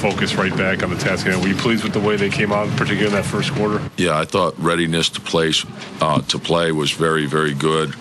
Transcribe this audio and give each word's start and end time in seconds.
focus 0.00 0.36
right 0.36 0.56
back 0.56 0.84
on 0.84 0.90
the 0.90 0.96
task. 0.96 1.26
And 1.26 1.42
were 1.42 1.48
you 1.48 1.56
pleased 1.56 1.82
with 1.82 1.92
the 1.92 1.98
way 1.98 2.14
they 2.14 2.30
came 2.30 2.52
out, 2.52 2.68
particularly 2.76 3.06
in 3.06 3.12
that 3.14 3.24
first 3.24 3.52
quarter? 3.52 3.82
Yeah, 3.96 4.16
I 4.16 4.24
thought 4.24 4.56
readiness 4.56 5.08
to 5.08 5.20
play 5.20 5.52
uh, 6.00 6.20
to 6.20 6.38
play 6.38 6.70
was 6.70 6.92
very, 6.92 7.26
very 7.26 7.52
good. 7.52 7.96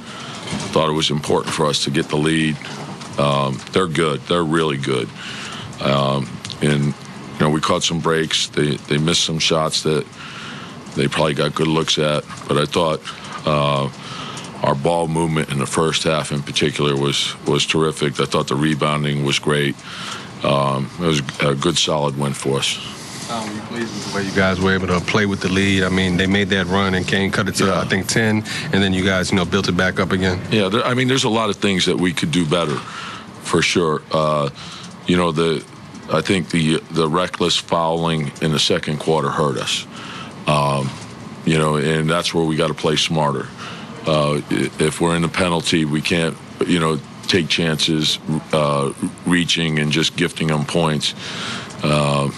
Thought 0.74 0.90
it 0.90 0.94
was 0.94 1.10
important 1.10 1.56
for 1.56 1.66
us 1.66 1.84
to 1.86 1.90
get 1.90 2.08
the 2.10 2.16
lead. 2.16 2.56
Um, 3.18 3.60
they're 3.72 3.88
good. 3.88 4.22
They're 4.28 4.44
really 4.44 4.78
good. 4.78 5.10
Um, 5.82 6.30
and 6.62 6.86
you 6.86 7.40
know, 7.40 7.50
we 7.50 7.62
caught 7.62 7.82
some 7.82 8.00
breaks. 8.00 8.48
They 8.50 8.76
they 8.76 9.00
missed 9.00 9.24
some 9.24 9.40
shots 9.40 9.82
that 9.82 10.06
they 10.94 11.08
probably 11.08 11.34
got 11.34 11.56
good 11.56 11.68
looks 11.68 11.98
at. 11.98 12.24
But 12.48 12.58
I 12.58 12.66
thought 12.66 13.02
uh, 13.48 13.90
our 14.62 14.76
ball 14.76 15.08
movement 15.08 15.50
in 15.50 15.58
the 15.58 15.66
first 15.66 16.04
half, 16.04 16.32
in 16.32 16.44
particular, 16.44 16.96
was 16.96 17.36
was 17.48 17.66
terrific. 17.66 18.20
I 18.20 18.26
thought 18.26 18.50
the 18.50 18.56
rebounding 18.56 19.26
was 19.26 19.40
great 19.40 19.76
um, 20.44 20.90
it 21.00 21.06
was 21.06 21.20
a 21.42 21.56
good, 21.56 21.78
solid 21.78 22.18
win 22.18 22.34
for 22.34 22.60
us. 22.60 22.78
Um, 23.30 23.54
you 23.54 23.62
pleased 23.64 23.94
with 23.94 24.12
the 24.12 24.16
way 24.16 24.24
you 24.24 24.32
guys 24.32 24.62
were 24.62 24.74
able 24.74 24.88
to 24.88 25.02
play 25.02 25.26
with 25.26 25.42
the 25.42 25.50
lead? 25.50 25.84
I 25.84 25.90
mean, 25.90 26.16
they 26.16 26.28
made 26.28 26.48
that 26.50 26.66
run 26.68 26.94
and 26.94 27.06
Kane 27.06 27.30
cut 27.30 27.50
it 27.50 27.56
to 27.56 27.66
yeah. 27.66 27.82
I 27.82 27.86
think 27.86 28.08
ten, 28.08 28.38
and 28.72 28.82
then 28.82 28.94
you 28.94 29.04
guys, 29.04 29.32
you 29.32 29.38
know, 29.38 29.44
built 29.44 29.68
it 29.68 29.76
back 29.76 30.00
up 30.00 30.14
again. 30.14 30.40
Yeah, 30.50 30.70
there, 30.70 30.84
I 30.86 30.94
mean, 30.94 31.10
there's 31.10 31.26
a 31.26 31.30
lot 31.30 31.50
of 31.50 31.58
things 31.58 31.86
that 31.86 31.98
we 31.98 32.14
could 32.14 32.32
do 32.32 32.46
better, 32.46 32.76
for 32.76 33.62
sure. 33.62 34.02
Uh, 34.12 34.50
you 35.08 35.18
know, 35.18 35.34
the 35.34 35.66
I 36.12 36.22
think 36.22 36.52
the 36.52 36.80
the 36.92 37.08
reckless 37.10 37.58
fouling 37.58 38.32
in 38.42 38.54
the 38.54 38.60
second 38.60 39.00
quarter 39.00 39.30
hurt 39.30 39.58
us. 39.58 39.86
Um, 40.48 40.90
you 41.46 41.58
know, 41.58 41.76
and 41.76 42.10
that's 42.10 42.34
where 42.34 42.46
we 42.46 42.56
got 42.56 42.68
to 42.68 42.74
play 42.74 42.96
smarter. 42.96 43.48
Uh, 44.06 44.42
if 44.50 45.02
we're 45.02 45.16
in 45.18 45.22
the 45.22 45.28
penalty, 45.28 45.84
we 45.84 46.02
can't. 46.02 46.38
You 46.66 46.80
know, 46.80 47.00
take 47.28 47.50
chances, 47.50 48.20
uh, 48.54 48.94
reaching 49.26 49.80
and 49.80 49.92
just 49.92 50.16
gifting 50.16 50.48
them 50.48 50.66
points. 50.66 51.14
Uh, 51.84 52.32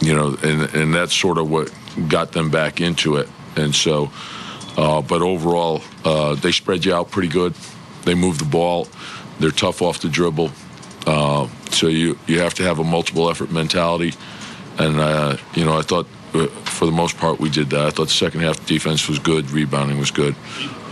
you 0.00 0.14
know, 0.14 0.36
and 0.42 0.74
and 0.74 0.94
that's 0.94 1.14
sort 1.14 1.38
of 1.38 1.50
what 1.50 1.72
got 2.08 2.32
them 2.32 2.50
back 2.50 2.80
into 2.80 3.16
it. 3.16 3.28
And 3.56 3.74
so, 3.74 4.10
uh, 4.76 5.00
but 5.00 5.22
overall, 5.22 5.80
uh, 6.04 6.34
they 6.34 6.52
spread 6.52 6.84
you 6.84 6.94
out 6.94 7.10
pretty 7.10 7.28
good. 7.28 7.54
They 8.04 8.14
move 8.14 8.38
the 8.38 8.44
ball. 8.44 8.88
They're 9.38 9.50
tough 9.50 9.82
off 9.82 10.00
the 10.00 10.08
dribble. 10.08 10.50
Uh, 11.06 11.48
so 11.70 11.88
you 11.88 12.18
you 12.26 12.40
have 12.40 12.54
to 12.54 12.62
have 12.62 12.78
a 12.78 12.84
multiple 12.84 13.30
effort 13.30 13.50
mentality. 13.50 14.14
And 14.78 15.00
uh, 15.00 15.36
you 15.54 15.64
know, 15.64 15.78
I 15.78 15.82
thought 15.82 16.06
for 16.32 16.86
the 16.86 16.92
most 16.92 17.16
part 17.18 17.40
we 17.40 17.50
did 17.50 17.70
that. 17.70 17.86
I 17.86 17.90
thought 17.90 18.08
the 18.08 18.14
second 18.14 18.40
half 18.40 18.64
defense 18.66 19.08
was 19.08 19.18
good, 19.18 19.50
rebounding 19.50 19.98
was 19.98 20.10
good 20.10 20.34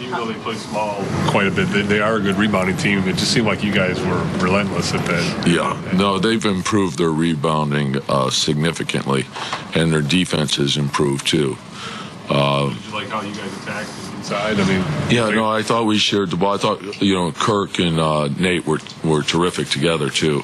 even 0.05 0.19
though 0.19 0.27
they 0.27 0.39
play 0.41 0.55
small 0.55 1.03
quite 1.31 1.47
a 1.47 1.51
bit, 1.51 1.69
they, 1.69 1.83
they, 1.83 2.01
are 2.01 2.17
a 2.17 2.21
good 2.21 2.37
rebounding 2.37 2.77
team. 2.77 2.99
It 3.09 3.17
just 3.17 3.33
seemed 3.33 3.47
like 3.47 3.63
you 3.63 3.73
guys 3.73 4.01
were 4.01 4.23
relentless 4.39 4.93
at 4.93 5.05
that. 5.07 5.49
Yeah, 5.49 5.97
no, 5.97 6.19
they've 6.19 6.45
improved 6.45 6.99
their 6.99 7.11
rebounding 7.11 7.97
uh, 8.09 8.31
significantly, 8.31 9.27
and 9.75 9.93
their 9.93 10.03
defense 10.03 10.57
has 10.57 10.77
improved 10.77 11.27
too. 11.27 11.57
Uh, 12.29 12.71
Did 12.71 12.85
you 12.85 12.93
like 12.93 13.09
how 13.09 13.21
you 13.23 13.35
guys 13.35 13.53
attacked 13.63 13.91
inside? 14.17 14.61
I 14.61 14.67
mean, 14.67 14.85
yeah, 15.11 15.31
no, 15.31 15.51
I 15.51 15.63
thought 15.63 15.85
we 15.87 15.99
shared 15.99 16.31
the 16.31 16.37
ball. 16.37 16.55
I 16.55 16.59
thought 16.59 17.03
you 17.03 17.15
know 17.15 17.33
Kirk 17.33 17.79
and 17.79 17.99
uh, 17.99 18.29
Nate 18.29 18.67
were 18.67 18.81
were 19.03 19.23
terrific 19.23 19.69
together 19.69 20.11
too. 20.11 20.43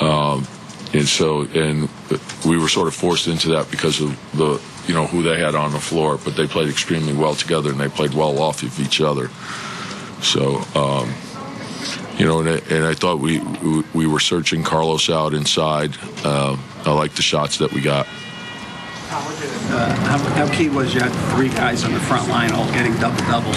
Um, 0.00 0.46
and 0.94 1.06
so, 1.06 1.42
and 1.42 1.88
we 2.46 2.58
were 2.58 2.68
sort 2.68 2.88
of 2.88 2.94
forced 2.94 3.26
into 3.26 3.48
that 3.50 3.70
because 3.70 4.00
of 4.00 4.18
the 4.36 4.60
you 4.86 4.94
know 4.94 5.06
who 5.06 5.22
they 5.22 5.38
had 5.38 5.54
on 5.54 5.72
the 5.72 5.80
floor, 5.80 6.18
but 6.24 6.34
they 6.34 6.46
played 6.46 6.68
extremely 6.68 7.12
well 7.12 7.34
together 7.34 7.70
and 7.70 7.78
they 7.78 7.88
played 7.88 8.14
well 8.14 8.40
off 8.40 8.62
of 8.62 8.80
each 8.80 9.00
other. 9.00 9.28
So, 10.22 10.56
um, 10.74 11.12
you 12.18 12.26
know, 12.26 12.40
and 12.40 12.48
I, 12.48 12.74
and 12.74 12.84
I, 12.84 12.94
thought 12.94 13.20
we 13.20 13.40
we 13.94 14.06
were 14.06 14.20
searching 14.20 14.62
Carlos 14.62 15.10
out 15.10 15.34
inside. 15.34 15.96
Uh, 16.24 16.56
I 16.84 16.92
like 16.92 17.12
the 17.12 17.22
shots 17.22 17.58
that 17.58 17.72
we 17.72 17.80
got. 17.82 18.06
Uh, 19.70 19.94
how, 20.06 20.18
how, 20.18 20.54
key 20.54 20.68
was 20.68 20.94
you 20.94 21.00
had 21.00 21.12
three 21.34 21.48
guys 21.48 21.84
on 21.84 21.92
the 21.92 22.00
front 22.00 22.28
line 22.28 22.52
all 22.52 22.66
getting 22.72 22.94
double 22.94 23.20
doubles? 23.26 23.56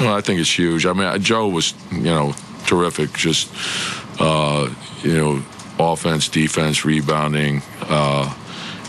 Well, 0.00 0.14
I 0.14 0.20
think 0.20 0.40
it's 0.40 0.56
huge. 0.56 0.86
I 0.86 0.92
mean, 0.92 1.20
Joe 1.20 1.48
was 1.48 1.74
you 1.90 2.02
know 2.02 2.34
terrific. 2.66 3.12
Just 3.12 3.50
uh, 4.20 4.72
you 5.02 5.16
know, 5.16 5.44
offense, 5.78 6.28
defense, 6.28 6.84
rebounding. 6.84 7.62
Uh, 7.82 8.34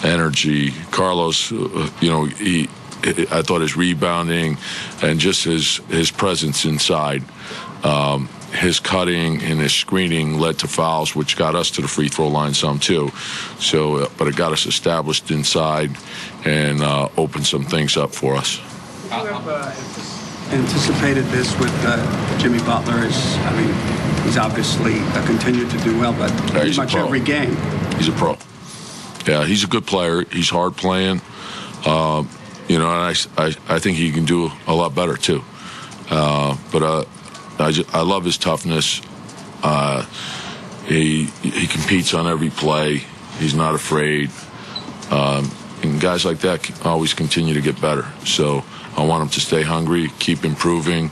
energy. 0.04 0.72
Carlos, 0.92 1.52
uh, 1.52 1.90
you 2.02 2.10
know, 2.10 2.26
he, 2.26 2.70
I 3.04 3.42
thought 3.42 3.62
his 3.62 3.76
rebounding 3.76 4.58
and 5.02 5.20
just 5.20 5.44
his 5.44 5.78
his 5.88 6.12
presence 6.12 6.66
inside, 6.66 7.24
um, 7.84 8.28
his 8.52 8.80
cutting 8.80 9.42
and 9.42 9.60
his 9.60 9.74
screening 9.74 10.40
led 10.40 10.60
to 10.60 10.68
fouls, 10.68 11.16
which 11.16 11.38
got 11.38 11.56
us 11.56 11.72
to 11.72 11.82
the 11.82 11.88
free 11.88 12.10
throw 12.10 12.28
line 12.28 12.54
some 12.54 12.80
too. 12.80 13.10
So, 13.60 13.98
uh, 13.98 14.10
but 14.18 14.28
it 14.28 14.36
got 14.36 14.52
us 14.52 14.66
established 14.66 15.32
inside 15.32 15.92
and 16.46 16.82
uh, 16.82 17.10
opened 17.16 17.48
some 17.48 17.64
things 17.64 17.96
up 17.96 18.14
for 18.14 18.36
us. 18.36 18.60
Anticipated 20.52 21.26
this 21.26 21.58
with 21.60 21.74
uh, 21.86 22.38
Jimmy 22.40 22.60
Butler. 22.60 23.06
Is 23.06 23.38
I 23.38 23.56
mean, 23.56 24.24
he's 24.26 24.38
obviously 24.38 25.00
uh, 25.00 25.26
continued 25.26 25.70
to 25.70 25.78
do 25.80 26.00
well, 26.00 26.14
but 26.14 26.32
pretty 26.52 26.76
much 26.76 26.96
every 26.96 27.20
game. 27.20 27.56
He's 27.98 28.08
a 28.08 28.14
pro. 28.14 28.36
Yeah, 29.28 29.46
he's 29.46 29.64
a 29.64 29.68
good 29.68 29.86
player. 29.86 30.24
He's 30.26 30.50
hard 30.50 30.76
playing. 30.76 31.22
Uh, 31.86 32.24
you 32.68 32.80
know, 32.80 32.90
and 32.90 33.16
I, 33.38 33.46
I, 33.46 33.56
I 33.76 33.80
think 33.80 33.98
he 33.98 34.12
can 34.12 34.26
do 34.26 34.52
a 34.66 34.74
lot 34.74 34.96
better 34.96 35.18
too. 35.18 35.44
Uh, 36.10 36.58
but 36.72 36.82
uh, 36.82 37.06
I, 37.60 37.72
just, 37.72 37.94
I 37.94 38.02
love 38.02 38.26
his 38.26 38.38
toughness. 38.38 39.02
Uh, 39.62 40.06
he 40.86 41.26
he 41.44 41.68
competes 41.68 42.14
on 42.14 42.26
every 42.26 42.50
play. 42.50 43.04
He's 43.38 43.54
not 43.54 43.76
afraid. 43.76 44.32
Um, 45.12 45.52
and 45.84 46.02
guys 46.02 46.26
like 46.26 46.40
that 46.40 46.86
always 46.86 47.14
continue 47.14 47.54
to 47.54 47.62
get 47.62 47.80
better. 47.80 48.06
So 48.26 48.64
I 49.00 49.06
want 49.06 49.24
him 49.24 49.30
to 49.30 49.40
stay 49.40 49.64
hungry, 49.64 50.12
keep 50.20 50.44
improving. 50.44 51.10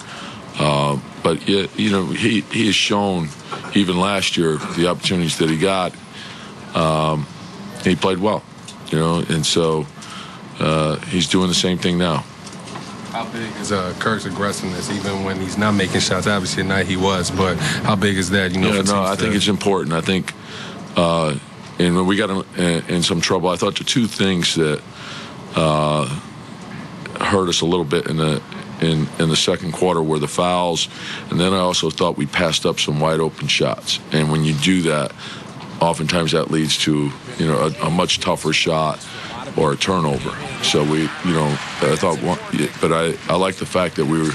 Uh, 0.60 1.00
but 1.24 1.48
you 1.48 1.92
know, 1.92 2.06
he 2.08 2.42
he 2.42 2.66
has 2.66 2.76
shown 2.76 3.30
even 3.74 4.00
last 4.00 4.38
year 4.38 4.58
the 4.76 4.88
opportunities 4.88 5.38
that 5.38 5.50
he 5.50 5.58
got. 5.58 5.94
Um, 6.76 7.26
he 7.84 7.96
played 7.96 8.18
well, 8.18 8.44
you 8.90 8.98
know, 8.98 9.24
and 9.30 9.46
so 9.46 9.86
uh, 10.60 10.98
he's 11.06 11.28
doing 11.28 11.48
the 11.48 11.56
same 11.56 11.78
thing 11.78 11.98
now. 11.98 12.26
How 13.12 13.26
big 13.32 13.56
is 13.62 13.72
uh, 13.72 13.94
Kirk's 14.00 14.26
aggressiveness, 14.26 14.92
even 14.92 15.24
when 15.24 15.40
he's 15.40 15.58
not 15.58 15.72
making 15.72 16.02
shots? 16.02 16.28
Obviously, 16.28 16.64
tonight 16.64 16.88
he 16.88 16.98
was, 16.98 17.32
but 17.32 17.58
how 17.58 17.96
big 17.96 18.18
is 18.18 18.30
that? 18.32 18.52
You 18.52 18.60
know, 18.60 18.74
yeah, 18.74 18.82
no, 18.82 19.02
I 19.02 19.16
think 19.16 19.34
it's 19.34 19.48
important. 19.48 19.94
I 19.94 20.02
think, 20.02 20.34
uh, 20.96 21.38
and 21.80 21.96
when 21.96 22.06
we 22.06 22.18
got 22.18 22.30
in, 22.58 22.84
in, 22.88 23.04
some 23.04 23.22
trouble, 23.22 23.50
I 23.50 23.56
thought 23.56 23.78
the 23.78 23.86
two 23.86 24.08
things 24.08 24.56
that 24.56 24.82
uh, 25.56 26.20
hurt 27.20 27.50
us 27.50 27.62
a 27.62 27.66
little 27.66 27.86
bit 27.86 28.08
in 28.08 28.18
the 28.18 28.42
in 28.82 29.08
in 29.20 29.30
the 29.30 29.36
second 29.36 29.72
quarter 29.72 30.02
were 30.02 30.20
the 30.20 30.28
fouls, 30.28 30.88
and 31.30 31.40
then 31.40 31.54
I 31.54 31.60
also 31.60 31.90
thought 31.90 32.18
we 32.18 32.26
passed 32.26 32.66
up 32.66 32.80
some 32.80 33.00
wide 33.00 33.20
open 33.20 33.48
shots. 33.48 34.00
And 34.12 34.32
when 34.32 34.44
you 34.44 34.54
do 34.54 34.84
that, 34.84 35.12
oftentimes 35.82 36.32
that 36.32 36.52
leads 36.52 36.78
to 36.80 37.12
you 37.38 37.48
know 37.48 37.68
a, 37.68 37.88
a, 37.88 37.90
much 37.90 38.20
tougher 38.20 38.54
shot 38.54 39.06
or 39.56 39.74
a 39.74 39.76
turnover. 39.76 40.32
So 40.64 40.84
we 40.84 41.02
you 41.02 41.34
know 41.34 41.48
I 41.82 41.96
thought, 41.96 42.22
one, 42.22 42.40
but 42.82 42.92
I 42.92 43.18
I 43.32 43.36
like 43.36 43.56
the 43.56 43.66
fact 43.66 43.96
that 43.96 44.06
we 44.06 44.22
were 44.22 44.34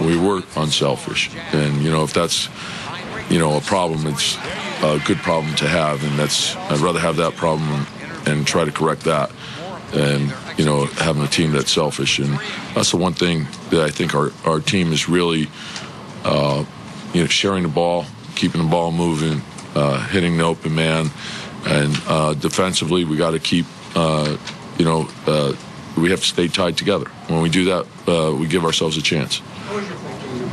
we 0.00 0.16
were 0.18 0.42
unselfish, 0.56 1.30
and 1.52 1.82
you 1.82 1.90
know 1.90 2.02
if 2.02 2.12
that's 2.12 2.48
you 3.30 3.38
know 3.38 3.56
a 3.56 3.60
problem, 3.60 4.06
it's 4.06 4.36
a 4.82 5.00
good 5.06 5.18
problem 5.18 5.54
to 5.56 5.68
have, 5.68 6.02
and 6.04 6.18
that's 6.18 6.56
I'd 6.56 6.80
rather 6.80 7.00
have 7.00 7.16
that 7.16 7.36
problem 7.36 7.68
and, 7.70 8.28
and 8.28 8.46
try 8.46 8.64
to 8.64 8.72
correct 8.72 9.02
that. 9.02 9.30
And 9.92 10.34
you 10.56 10.64
know, 10.64 10.86
having 10.86 11.22
a 11.22 11.28
team 11.28 11.52
that's 11.52 11.72
selfish, 11.72 12.18
and 12.18 12.38
that's 12.74 12.90
the 12.90 12.96
one 12.96 13.12
thing 13.12 13.46
that 13.70 13.80
I 13.80 13.90
think 13.90 14.14
our, 14.14 14.32
our 14.44 14.60
team 14.60 14.92
is 14.92 15.08
really, 15.08 15.48
uh, 16.24 16.64
you 17.12 17.22
know, 17.22 17.26
sharing 17.26 17.62
the 17.62 17.68
ball, 17.68 18.06
keeping 18.34 18.62
the 18.62 18.68
ball 18.68 18.92
moving, 18.92 19.42
uh, 19.74 20.06
hitting 20.08 20.36
the 20.36 20.44
open 20.44 20.74
man, 20.74 21.10
and 21.66 21.96
uh, 22.06 22.34
defensively 22.34 23.04
we 23.04 23.16
got 23.16 23.32
to 23.32 23.38
keep, 23.38 23.66
uh, 23.96 24.36
you 24.78 24.84
know, 24.84 25.08
uh, 25.26 25.52
we 25.96 26.10
have 26.10 26.20
to 26.20 26.26
stay 26.26 26.48
tied 26.48 26.76
together. 26.76 27.06
When 27.28 27.40
we 27.40 27.48
do 27.48 27.64
that, 27.66 27.86
uh, 28.08 28.34
we 28.34 28.46
give 28.46 28.64
ourselves 28.64 28.96
a 28.96 29.02
chance. 29.02 29.40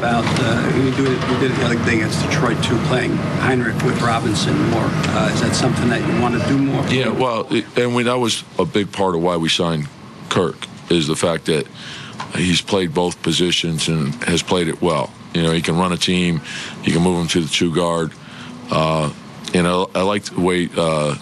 About 0.02 0.26
uh, 0.26 0.78
you, 0.78 0.90
do, 0.96 1.04
you 1.04 1.40
did 1.40 1.52
it 1.52 1.56
the 1.58 1.66
other 1.66 1.76
thing 1.84 2.00
against 2.00 2.26
Detroit 2.26 2.64
too, 2.64 2.76
playing 2.86 3.12
Hinrich 3.12 3.86
with 3.86 4.02
Robinson 4.02 4.58
more. 4.72 4.88
is 4.88 5.42
that 5.42 5.52
something 5.54 5.90
that 5.90 6.02
you 6.02 6.20
want 6.20 6.42
to 6.42 6.48
do 6.50 6.58
more? 6.58 6.84
Yeah, 6.88 7.10
well, 7.10 7.46
it, 7.54 7.66
and 7.78 7.94
we, 7.94 8.02
that 8.02 8.16
was 8.16 8.44
a 8.58 8.66
big 8.66 8.92
part 8.92 9.14
of 9.14 9.22
why 9.22 9.38
we 9.38 9.48
signed 9.48 9.88
Kirk 10.30 10.68
is 10.90 11.06
the 11.06 11.16
fact 11.16 11.46
that 11.46 11.68
he's 12.34 12.64
played 12.64 12.96
both 12.96 13.22
positions 13.22 13.90
and 13.90 14.16
has 14.24 14.42
played 14.42 14.70
it 14.70 14.82
well. 14.82 15.14
You 15.36 15.44
know, 15.44 15.52
he 15.52 15.62
can 15.62 15.78
run 15.78 15.94
a 15.94 15.98
team, 15.98 16.42
he 16.82 16.92
can 16.92 17.04
move 17.04 17.22
him 17.22 17.28
to 17.28 17.42
the 17.42 17.48
two 17.48 17.72
guard. 17.72 18.12
Uh, 18.72 19.14
and 19.54 19.68
I, 19.68 19.86
I 19.94 20.02
like 20.02 20.24
the 20.24 20.42
way 20.42 20.68
uh, 20.76 21.16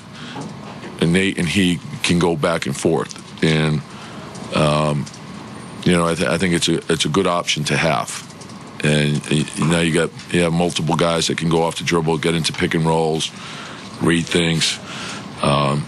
Nate 1.01 1.37
and 1.37 1.49
he 1.49 1.81
can 2.01 2.17
go 2.17 2.37
back 2.37 2.65
and 2.65 2.77
forth. 2.77 3.43
And 3.43 3.81
um, 4.55 5.05
you 5.83 5.91
know, 5.91 6.07
I, 6.07 6.15
th- 6.15 6.29
I, 6.29 6.37
think 6.37 6.53
it's 6.53 6.69
a 6.69 6.77
it's 6.89 7.03
a 7.03 7.09
good 7.09 7.27
option 7.27 7.65
to 7.65 7.75
have. 7.75 8.28
And 8.81 9.21
now 9.59 9.81
you 9.81 9.93
got 9.93 10.33
you 10.33 10.41
have 10.41 10.53
multiple 10.53 10.95
guys 10.95 11.27
that 11.27 11.37
can 11.37 11.49
go 11.49 11.63
off 11.63 11.77
the 11.77 11.83
dribble, 11.83 12.19
get 12.19 12.35
into 12.35 12.53
pick 12.53 12.73
and 12.73 12.85
rolls, 12.85 13.31
read 14.01 14.25
things. 14.25 14.77
Um, 15.41 15.85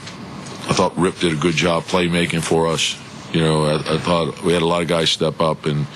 I 0.70 0.74
thought 0.74 0.98
Rip 0.98 1.18
did 1.20 1.34
a 1.34 1.36
good 1.38 1.56
job 1.56 1.84
playmaking 1.84 2.44
for 2.44 2.68
us. 2.68 2.98
You 3.34 3.42
know, 3.42 3.66
I, 3.66 3.76
I 3.76 3.98
thought 3.98 4.44
we 4.44 4.54
had 4.54 4.62
a 4.62 4.66
lot 4.66 4.82
of 4.82 4.88
guys 4.88 5.10
step 5.10 5.40
up 5.40 5.66
and 5.66 5.88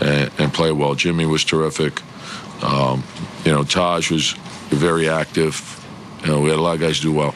and, 0.00 0.30
and 0.38 0.54
play 0.54 0.72
well. 0.72 0.94
Jimmy 0.94 1.26
was 1.26 1.44
terrific. 1.44 2.02
Um, 2.62 3.02
you 3.44 3.52
know, 3.52 3.64
Taj 3.64 4.10
was 4.10 4.32
very 4.70 5.08
active. 5.08 5.84
You 6.22 6.28
know, 6.28 6.40
we 6.40 6.50
had 6.50 6.58
a 6.58 6.62
lot 6.62 6.74
of 6.74 6.80
guys 6.80 7.00
do 7.00 7.12
well. 7.12 7.34